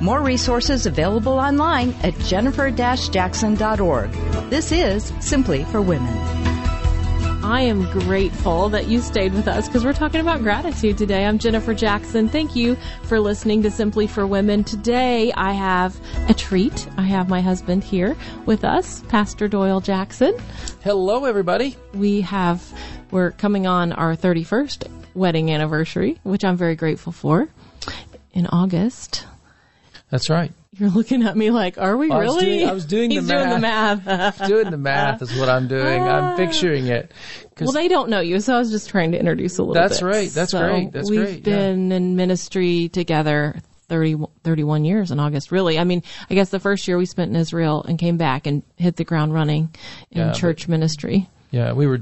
[0.00, 4.10] More resources available online at jennifer-jackson.org.
[4.50, 6.14] This is Simply for Women.
[7.42, 11.24] I am grateful that you stayed with us because we're talking about gratitude today.
[11.24, 12.28] I'm Jennifer Jackson.
[12.28, 14.64] Thank you for listening to Simply for Women.
[14.64, 15.96] Today I have
[16.28, 16.88] a treat.
[16.98, 20.34] I have my husband here with us, Pastor Doyle Jackson.
[20.82, 21.76] Hello, everybody.
[21.94, 22.62] We have,
[23.12, 27.48] we're coming on our 31st wedding anniversary, which I'm very grateful for
[28.32, 29.24] in August.
[30.10, 30.52] That's right.
[30.78, 32.44] You're looking at me like, are we I was really?
[32.58, 34.04] doing- I was doing the He's doing the math.
[34.04, 34.38] math.
[34.46, 36.02] Doing the math is what I'm doing.
[36.02, 36.36] I'm ah.
[36.36, 37.10] picturing it.
[37.60, 40.00] Well, they don't know you, so I was just trying to introduce a little That's
[40.00, 40.06] bit.
[40.06, 40.30] right.
[40.30, 40.92] That's So great.
[40.92, 41.46] That's we've great.
[41.46, 41.56] Yeah.
[41.56, 43.56] been in ministry together
[43.88, 45.78] 30, 31 years in August, really.
[45.78, 48.62] I mean, I guess the first year we spent in Israel and came back and
[48.76, 49.74] hit the ground running
[50.10, 51.28] in Yeah, church ministry.
[51.50, 52.00] yeah, we were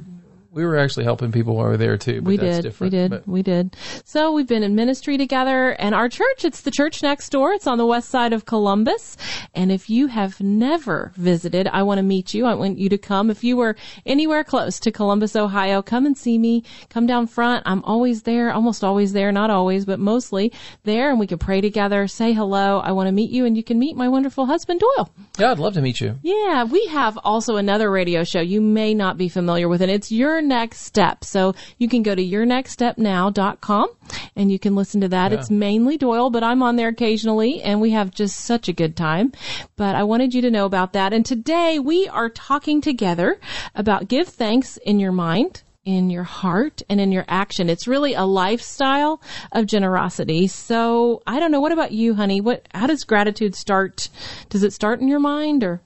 [0.55, 2.20] we were actually helping people while we were there too.
[2.22, 2.62] But we that's did.
[2.62, 2.92] Different.
[2.92, 3.10] We did.
[3.10, 3.77] But we did.
[4.05, 7.52] So we've been in ministry together and our church, it's the church next door.
[7.52, 9.16] It's on the west side of Columbus.
[9.55, 12.47] And if you have never visited, I want to meet you.
[12.47, 13.30] I want you to come.
[13.30, 16.62] If you were anywhere close to Columbus, Ohio, come and see me.
[16.88, 17.64] Come down front.
[17.66, 20.52] I'm always there, almost always there, not always, but mostly
[20.84, 21.10] there.
[21.10, 22.78] And we can pray together, say hello.
[22.78, 25.10] I want to meet you and you can meet my wonderful husband, Doyle.
[25.38, 26.19] yeah, I'd love to meet you.
[26.22, 30.12] Yeah, we have also another radio show you may not be familiar with, and it's
[30.12, 31.25] Your Next Step.
[31.25, 33.89] So you can go to yournextstepnow.com
[34.37, 35.33] and you can listen to that.
[35.33, 38.97] It's mainly Doyle, but I'm on there occasionally, and we have just such a good
[38.97, 39.33] time.
[39.77, 41.12] But I wanted you to know about that.
[41.12, 43.39] And today we are talking together
[43.75, 47.69] about give thanks in your mind in your heart and in your action.
[47.69, 49.21] It's really a lifestyle
[49.53, 50.47] of generosity.
[50.47, 51.60] So I don't know.
[51.60, 52.41] What about you, honey?
[52.41, 54.09] What, how does gratitude start?
[54.49, 55.83] Does it start in your mind or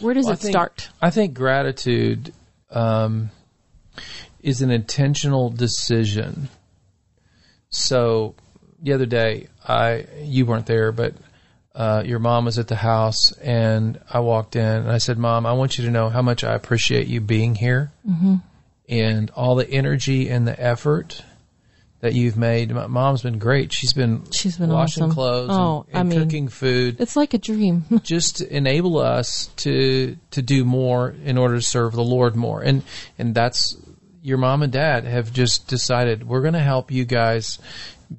[0.00, 0.90] where does Well, I it think- start?
[1.02, 2.32] I think gratitude
[2.70, 3.30] um,
[4.42, 6.48] is an intentional decision.
[7.68, 8.34] So
[8.82, 11.14] the other day, I you weren't there, but
[11.74, 15.46] uh, your mom was at the house, and I walked in and I said, "Mom,
[15.46, 18.36] I want you to know how much I appreciate you being here, mm-hmm.
[18.88, 21.22] and all the energy and the effort."
[22.02, 22.70] That you've made.
[22.70, 23.74] My mom's been great.
[23.74, 25.14] She's been She's been washing awesome.
[25.14, 27.84] clothes Oh, and, I mean, cooking food It's like a dream.
[28.02, 32.62] just to enable us to to do more in order to serve the Lord more.
[32.62, 32.84] And
[33.18, 33.76] and that's
[34.22, 37.58] your mom and dad have just decided we're going to help you guys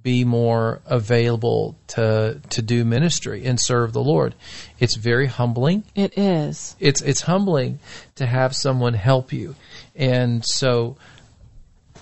[0.03, 4.35] be more available to to do ministry and serve the Lord.
[4.79, 5.84] It's very humbling.
[5.95, 6.75] it is.
[6.79, 7.79] It's it's humbling
[8.16, 9.56] to have someone help you.
[9.95, 10.95] And so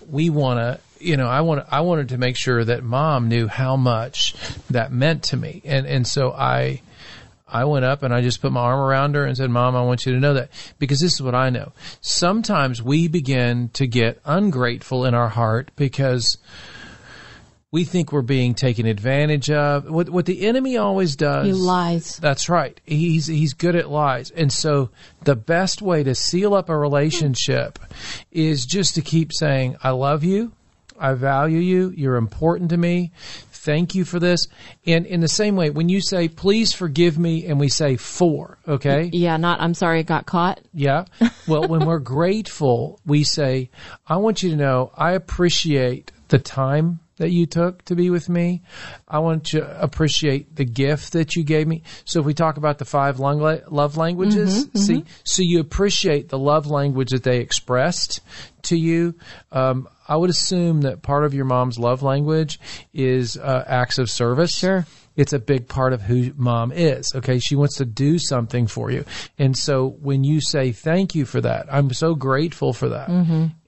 [0.08, 3.48] we want to you know I want I wanted to make sure that mom knew
[3.48, 4.36] how much
[4.70, 5.62] that meant to me.
[5.66, 6.82] And and so I
[7.52, 9.82] I went up and I just put my arm around her and said, "Mom, I
[9.82, 10.50] want you to know that
[10.80, 11.72] because this is what I know.
[12.02, 16.38] Sometimes we begin to get ungrateful in our heart because
[17.72, 19.90] we think we're being taken advantage of.
[19.90, 22.18] What what the enemy always does He lies.
[22.18, 22.80] that's right.
[22.86, 24.32] He's he's good at lies.
[24.32, 24.90] And so
[25.24, 27.78] the best way to seal up a relationship
[28.32, 30.54] is just to keep saying, I love you.
[31.00, 31.94] I value you.
[31.96, 33.12] You're important to me.
[33.62, 34.48] Thank you for this.
[34.86, 38.58] And in the same way, when you say, please forgive me, and we say for,
[38.68, 39.10] okay?
[39.12, 40.62] Yeah, not, I'm sorry I got caught.
[40.74, 41.06] Yeah.
[41.48, 43.70] Well, when we're grateful, we say,
[44.08, 48.28] I want you to know I appreciate the time that you took to be with
[48.28, 48.64] me.
[49.08, 51.84] I want to appreciate the gift that you gave me.
[52.06, 56.40] So if we talk about the five lung- love languages, see, so you appreciate the
[56.40, 58.22] love language that they expressed
[58.64, 59.14] to you.
[59.52, 62.60] Um, I would assume that part of your mom's love language
[62.94, 64.86] is uh, acts of service Sure.
[65.16, 67.12] it's a big part of who mom is.
[67.16, 67.38] Okay.
[67.40, 69.06] She wants to do something for you.
[69.38, 73.10] And so when you say thank you for that, I'm so grateful for that.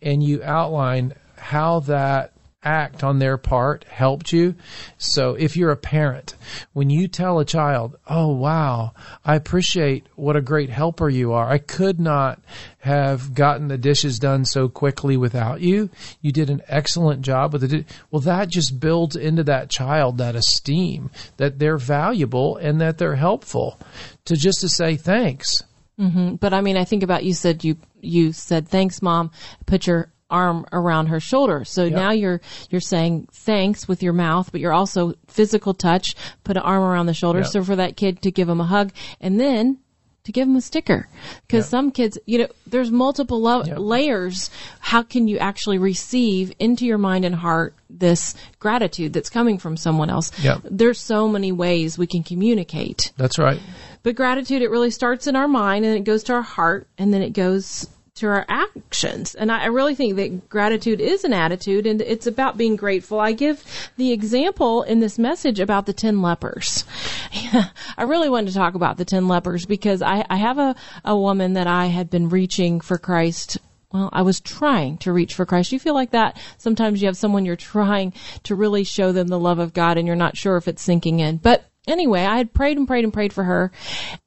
[0.01, 4.55] And you outline how that act on their part helped you.
[4.97, 6.35] So if you're a parent,
[6.73, 8.93] when you tell a child, Oh, wow,
[9.25, 11.49] I appreciate what a great helper you are.
[11.49, 12.39] I could not
[12.79, 15.89] have gotten the dishes done so quickly without you.
[16.21, 17.85] You did an excellent job with it.
[18.09, 23.15] Well, that just builds into that child that esteem that they're valuable and that they're
[23.15, 23.79] helpful
[24.25, 25.63] to just to say thanks.
[25.99, 26.35] Mm-hmm.
[26.35, 29.31] But I mean, I think about you said you, you said, thanks mom,
[29.65, 31.63] put your arm around her shoulder.
[31.65, 36.57] So now you're you're saying thanks with your mouth, but you're also physical touch, put
[36.57, 37.39] an arm around the shoulder.
[37.39, 37.47] Yep.
[37.49, 39.77] So for that kid to give him a hug and then
[40.23, 41.07] to give him a sticker.
[41.47, 43.77] Because some kids, you know, there's multiple lo- Yep.
[43.79, 44.51] layers.
[44.79, 49.75] How can you actually receive into your mind and heart this gratitude that's coming from
[49.77, 50.31] someone else?
[50.43, 50.61] Yep.
[50.69, 53.11] There's so many ways we can communicate.
[53.17, 53.59] That's right.
[54.03, 57.11] But gratitude, it really starts in our mind and it goes to our heart and
[57.11, 59.35] then it goes to our actions.
[59.35, 63.19] And I, I really think that gratitude is an attitude and it's about being grateful.
[63.19, 63.63] I give
[63.97, 66.83] the example in this message about the 10 lepers.
[67.33, 70.75] I really wanted to talk about the 10 lepers because I, I have a,
[71.05, 73.57] a woman that I had been reaching for Christ
[73.93, 75.73] well, I was trying to reach for Christ.
[75.73, 76.39] You feel like that?
[76.57, 80.07] Sometimes you have someone you're trying to really show them the love of God and
[80.07, 81.35] you're not sure if it's sinking in.
[81.37, 83.71] But anyway, I had prayed and prayed and prayed for her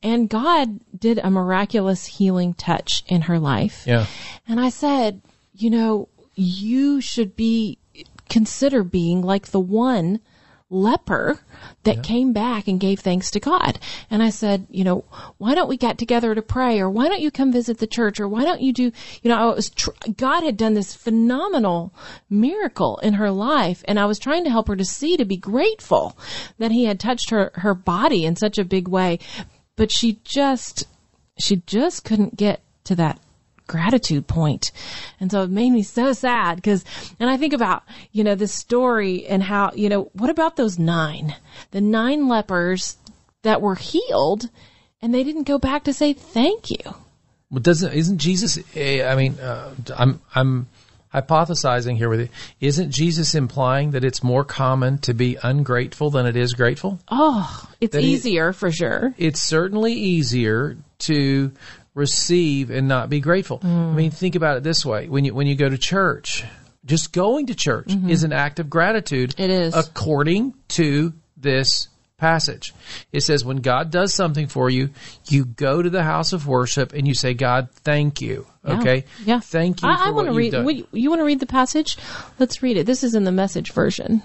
[0.03, 3.85] and God did a miraculous healing touch in her life.
[3.87, 4.07] Yeah.
[4.49, 5.21] And I said,
[5.55, 7.79] you know, you should be,
[8.29, 10.21] consider being like the one
[10.71, 11.39] leper
[11.85, 13.79] that came back and gave thanks to God.
[14.11, 15.05] And I said, you know,
[15.39, 18.19] why don't we get together to pray or why don't you come visit the church
[18.19, 18.91] or why don't you do,
[19.23, 21.93] you know, I was, tr- God had done this phenomenal
[22.31, 25.37] miracle in her life and I was trying to help her to see, to be
[25.37, 26.17] grateful
[26.59, 29.19] that he had touched her, her body in such a big way.
[29.77, 30.87] But she just,
[31.39, 33.21] she just couldn't get to that
[33.67, 34.71] gratitude point.
[35.21, 36.85] And so it made me so sad because,
[37.19, 37.83] and I think about,
[38.13, 41.35] you know, this story and how, you know, what about those nine,
[41.71, 42.97] the nine lepers
[43.43, 44.49] that were healed
[45.01, 46.95] and they didn't go back to say thank you.
[47.51, 48.59] Well, doesn't isn't Jesus?
[48.75, 50.67] eh, I mean, uh, I'm I'm
[51.15, 52.29] hypothesizing here with you.
[52.61, 56.99] Isn't Jesus implying that it's more common to be ungrateful than it is grateful?
[57.09, 59.15] Oh, it's That easier for sure.
[59.17, 61.53] It's certainly easier to
[61.95, 63.61] receive and not be grateful.
[63.63, 63.97] I mm-hmm.
[63.97, 66.45] mean, think about it this way: when you when you go to church,
[66.85, 68.11] just going to church mm-hmm.
[68.11, 69.35] is an act of gratitude.
[69.39, 69.75] It is.
[69.75, 72.73] according to this passage.
[73.13, 74.91] It says when God does something for you,
[75.29, 78.81] you go to the house of worship and you say, "God, thank you." Yeah.
[78.81, 79.41] Okay, Yeah.
[79.41, 80.55] thank you I, I want to read.
[80.55, 81.99] would- You want to read the passage?
[82.39, 82.87] Let's read it.
[82.87, 84.23] This is in the message version.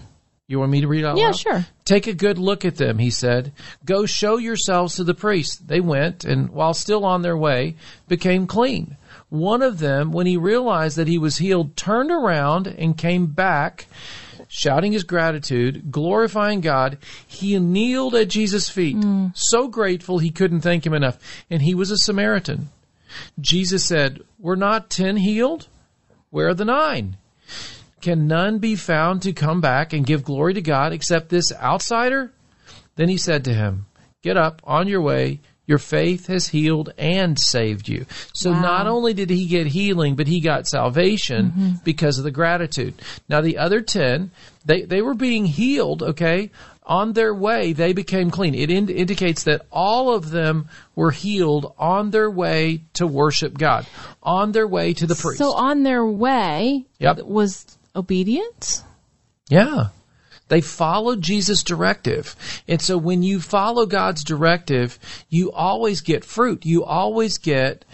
[0.49, 1.37] You want me to read out Yeah, loud?
[1.37, 1.65] sure.
[1.85, 3.51] Take a good look at them, he said.
[3.85, 5.67] Go show yourselves to the priest.
[5.67, 7.75] They went, and while still on their way,
[8.07, 8.97] became clean.
[9.29, 13.85] One of them, when he realized that he was healed, turned around and came back,
[14.47, 16.97] shouting his gratitude, glorifying God.
[17.27, 19.27] He kneeled at Jesus' feet, hmm.
[19.35, 21.19] so grateful he couldn't thank him enough.
[21.51, 22.69] And he was a Samaritan.
[23.39, 25.67] Jesus said, Were not ten healed?
[26.31, 27.17] Where are the nine?
[28.01, 32.31] Can none be found to come back and give glory to God except this outsider?
[32.95, 33.85] Then he said to him,
[34.21, 35.39] Get up on your way.
[35.65, 38.07] Your faith has healed and saved you.
[38.33, 38.61] So Wow.
[38.61, 41.71] not only did he get healing, but he got salvation mm-hmm.
[41.83, 42.95] because of the gratitude.
[43.29, 44.31] Now the other 10,
[44.65, 46.49] they, they were being healed, okay?
[46.83, 48.55] On their way, they became clean.
[48.55, 53.85] It ind- indicates that all of them were healed on their way to worship God,
[54.23, 55.37] on their way to the priest.
[55.37, 57.19] So on their way Yep.
[57.25, 58.83] was obedience.
[59.49, 59.89] Yeah.
[60.49, 62.35] They followed Jesus' directive.
[62.67, 64.97] And so when you follow God's directive,
[65.29, 66.65] you always get fruit.
[66.65, 67.85] You always get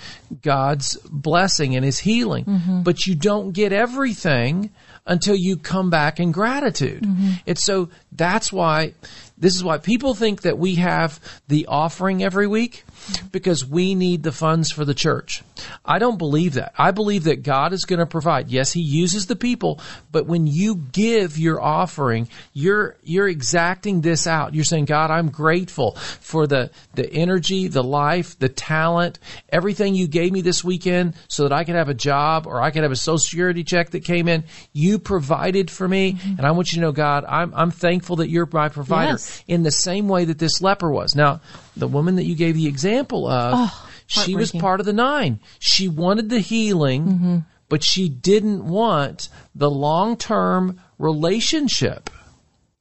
[0.41, 2.45] God's blessing and his healing.
[2.45, 2.83] Mm-hmm.
[2.83, 4.71] But you don't get everything
[5.05, 7.03] until you come back in gratitude.
[7.03, 7.31] Mm-hmm.
[7.47, 8.93] And so that's why
[9.37, 12.85] this is why people think that we have the offering every week
[13.31, 15.43] because we need the funds for the church.
[15.83, 16.73] I don't believe that.
[16.77, 18.49] I believe that God is going to provide.
[18.49, 19.81] Yes, he uses the people,
[20.11, 24.55] but when you give your offering, you're you're exacting this out.
[24.55, 29.19] You're saying, "God, I'm grateful for the the energy, the life, the talent,
[29.49, 32.71] everything you gave me this weekend so that I could have a job or I
[32.71, 34.45] could have a social security check that came in.
[34.71, 36.37] You provided for me, mm-hmm.
[36.37, 39.43] and I want you to know, God, I'm I'm thankful that you're my provider." Yes.
[39.47, 41.15] In the same way that this leper was.
[41.15, 41.41] Now,
[41.75, 45.39] the woman that you gave the example of, oh, she was part of the nine.
[45.59, 47.37] She wanted the healing, mm-hmm.
[47.69, 52.09] but she didn't want the long term relationship.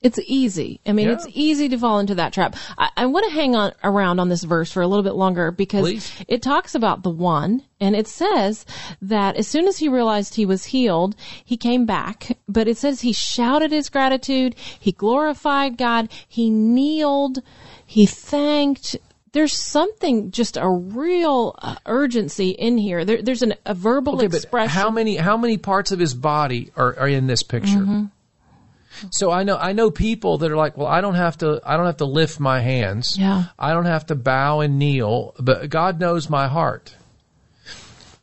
[0.05, 0.81] It's easy.
[0.87, 1.15] I mean, Yeah.
[1.15, 2.55] it's easy to fall into that trap.
[2.79, 5.51] I, I want to hang on around on this verse for a little bit longer
[5.51, 6.13] because Please.
[6.29, 8.67] it talks about the one and it says
[9.01, 13.01] that as soon as he realized he was healed, he came back, but it says
[13.01, 14.55] he shouted his gratitude.
[14.79, 16.11] He glorified God.
[16.29, 17.39] He kneeled.
[17.87, 18.97] He thanked.
[19.33, 23.05] There's something, just a real uh, urgency in here.
[23.05, 24.69] There, there's an, a verbal Okay, expression.
[24.69, 27.79] how many how many parts of his body are, are in this picture?
[27.79, 28.05] Mm-hmm.
[29.11, 31.77] So I know I know people that are like, well, I don't have to I
[31.77, 33.17] don't have to lift my hands.
[33.19, 33.45] Yeah.
[33.59, 36.95] I don't have to bow and kneel, but God knows my heart.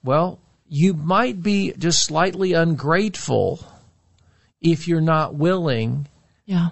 [0.04, 3.60] Well, you might be just slightly ungrateful
[4.62, 6.08] if you're not willing
[6.46, 6.70] Yeah.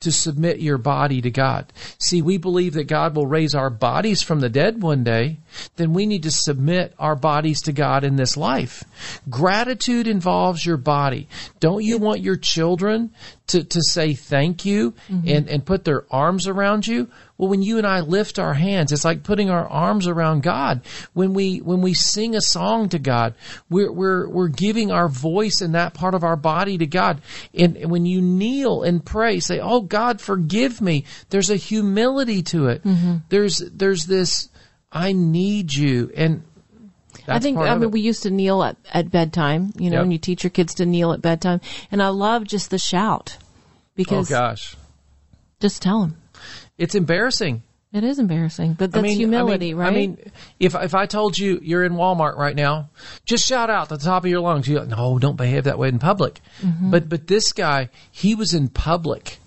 [0.00, 1.72] to submit your body to God.
[1.98, 5.38] See, we believe that God will raise our bodies from the dead one day,
[5.76, 8.84] then we need to submit our bodies to God in this life.
[9.28, 11.28] Gratitude involves your body.
[11.60, 13.12] Don't you want your children
[13.48, 15.28] to, to say thank you mm-hmm.
[15.28, 17.08] and, and put their arms around you?
[17.36, 20.82] Well, when you and I lift our hands, it's like putting our arms around God.
[21.14, 23.34] When we, when we sing a song to God,
[23.68, 27.20] we're, we're, we're giving our voice and that part of our body to God.
[27.52, 31.04] And, and when you kneel and pray, say, Oh God, forgive me.
[31.30, 32.84] There's a humility to it.
[32.84, 33.16] Mm-hmm.
[33.30, 34.48] There's, there's this,
[34.94, 36.10] I need you.
[36.14, 36.44] And
[37.26, 37.90] I think I mean it.
[37.90, 40.02] we used to kneel at, at bedtime, you know, Yep.
[40.04, 41.60] and you teach your kids to kneel at bedtime.
[41.90, 43.36] And I love just the shout
[43.96, 44.30] because.
[44.30, 44.76] oh gosh.
[45.60, 46.16] just tell them.
[46.78, 47.62] It's embarrassing.
[47.92, 49.86] It is embarrassing, but that's I mean, humility, I mean, right?
[49.86, 50.18] I mean,
[50.58, 52.90] if if I told you you're in Walmart right now,
[53.24, 54.66] just shout out at the top of your lungs.
[54.66, 56.40] You like, no, don't behave that way in public.
[56.60, 56.90] Mm-hmm.
[56.90, 59.38] But but this guy, he was in public.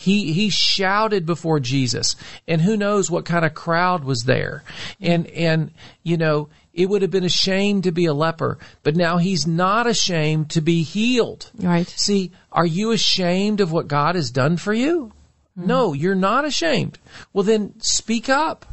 [0.00, 2.16] He he shouted before Jesus,
[2.48, 4.64] and who knows what kind of crowd was there,
[4.98, 8.96] and and you know it would have been a shame to be a leper, but
[8.96, 11.50] now he's not ashamed to be healed.
[11.54, 11.86] Right.
[11.86, 15.12] See, are you ashamed of what God has done for you?
[15.54, 15.66] Hmm.
[15.66, 16.98] No, you're not ashamed.
[17.34, 18.64] Well, then speak up.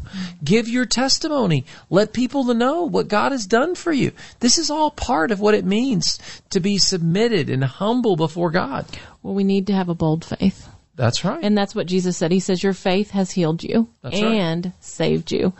[0.42, 1.66] Give your testimony.
[1.90, 4.14] Let people know what God has done for you.
[4.40, 6.20] This is all part of what it means
[6.52, 8.86] to be submitted and humble before God.
[9.22, 10.70] well, we need to have a bold faith.
[10.98, 11.40] That's right.
[11.44, 12.32] And that's what Jesus said.
[12.32, 14.34] He says, Your faith has healed you That's right.
[14.34, 15.54] and saved you.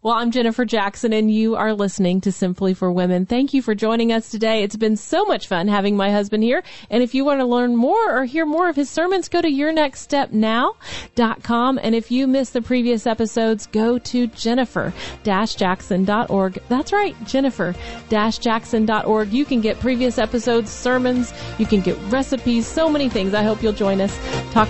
[0.00, 3.26] Well, I'm Jennifer Jackson, and you are listening to Simply for Women.
[3.26, 4.62] Thank you for joining us today.
[4.62, 6.62] It's been so much fun having my husband here.
[6.88, 9.48] And if you want to learn more or hear more of his sermons, go to
[9.48, 11.78] yournextstepnow.com.
[11.82, 16.62] And if you missed the previous episodes, go to jennifer-jackson.org.
[16.68, 19.32] That's right, jennifer-jackson.org.
[19.34, 23.34] You can get previous episodes, sermons, you can get recipes, so many things.
[23.34, 24.18] I hope you'll join us.
[24.52, 24.66] Talk